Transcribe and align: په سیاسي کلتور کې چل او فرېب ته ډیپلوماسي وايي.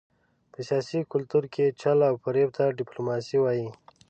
په 0.51 0.59
سیاسي 0.67 0.99
کلتور 1.13 1.43
کې 1.53 1.75
چل 1.81 1.97
او 2.09 2.15
فرېب 2.23 2.49
ته 2.57 2.63
ډیپلوماسي 2.77 3.37
وايي. 3.41 3.67